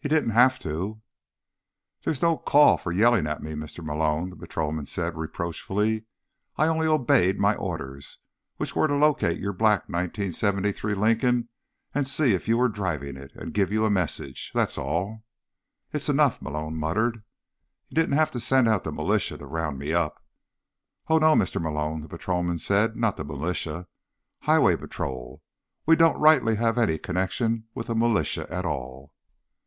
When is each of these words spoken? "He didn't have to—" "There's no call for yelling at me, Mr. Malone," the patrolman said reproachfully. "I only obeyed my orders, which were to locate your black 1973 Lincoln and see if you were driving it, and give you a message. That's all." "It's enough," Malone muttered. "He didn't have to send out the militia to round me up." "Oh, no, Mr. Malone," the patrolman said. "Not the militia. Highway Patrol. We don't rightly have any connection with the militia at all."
"He 0.00 0.08
didn't 0.08 0.30
have 0.30 0.58
to—" 0.58 1.00
"There's 2.04 2.20
no 2.20 2.36
call 2.36 2.76
for 2.76 2.92
yelling 2.92 3.26
at 3.26 3.42
me, 3.42 3.52
Mr. 3.52 3.82
Malone," 3.84 4.30
the 4.30 4.36
patrolman 4.36 4.84
said 4.84 5.16
reproachfully. 5.16 6.04
"I 6.56 6.66
only 6.66 6.86
obeyed 6.86 7.38
my 7.38 7.54
orders, 7.54 8.18
which 8.56 8.76
were 8.76 8.88
to 8.88 8.96
locate 8.96 9.38
your 9.38 9.54
black 9.54 9.88
1973 9.88 10.94
Lincoln 10.94 11.48
and 11.94 12.06
see 12.06 12.34
if 12.34 12.48
you 12.48 12.58
were 12.58 12.68
driving 12.68 13.16
it, 13.16 13.32
and 13.34 13.54
give 13.54 13.72
you 13.72 13.86
a 13.86 13.90
message. 13.90 14.50
That's 14.54 14.76
all." 14.76 15.24
"It's 15.92 16.08
enough," 16.10 16.42
Malone 16.42 16.74
muttered. 16.76 17.22
"He 17.86 17.94
didn't 17.94 18.18
have 18.18 18.32
to 18.32 18.40
send 18.40 18.68
out 18.68 18.84
the 18.84 18.92
militia 18.92 19.38
to 19.38 19.46
round 19.46 19.78
me 19.78 19.94
up." 19.94 20.22
"Oh, 21.08 21.18
no, 21.18 21.34
Mr. 21.34 21.62
Malone," 21.62 22.00
the 22.02 22.08
patrolman 22.08 22.58
said. 22.58 22.96
"Not 22.96 23.16
the 23.16 23.24
militia. 23.24 23.86
Highway 24.40 24.76
Patrol. 24.76 25.42
We 25.86 25.96
don't 25.96 26.18
rightly 26.18 26.56
have 26.56 26.76
any 26.76 26.98
connection 26.98 27.68
with 27.72 27.86
the 27.86 27.94
militia 27.94 28.52
at 28.52 28.66
all." 28.66 29.14